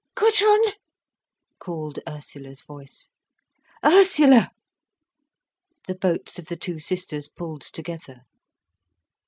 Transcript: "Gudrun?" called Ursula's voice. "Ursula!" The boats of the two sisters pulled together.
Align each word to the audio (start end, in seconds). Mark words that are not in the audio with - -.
"Gudrun?" 0.15 0.73
called 1.59 1.99
Ursula's 2.09 2.63
voice. 2.63 3.09
"Ursula!" 3.85 4.49
The 5.85 5.93
boats 5.93 6.39
of 6.39 6.47
the 6.47 6.55
two 6.57 6.79
sisters 6.79 7.27
pulled 7.27 7.61
together. 7.61 8.21